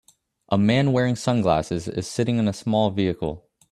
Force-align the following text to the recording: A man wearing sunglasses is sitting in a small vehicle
A 0.49 0.57
man 0.57 0.93
wearing 0.93 1.15
sunglasses 1.15 1.87
is 1.87 2.07
sitting 2.07 2.39
in 2.39 2.47
a 2.47 2.53
small 2.53 2.89
vehicle 2.89 3.45